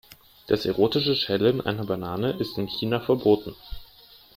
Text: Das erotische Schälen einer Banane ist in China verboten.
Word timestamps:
Das 0.47 0.65
erotische 0.65 1.15
Schälen 1.15 1.61
einer 1.63 1.85
Banane 1.85 2.31
ist 2.31 2.57
in 2.57 2.65
China 2.65 3.01
verboten. 3.01 3.53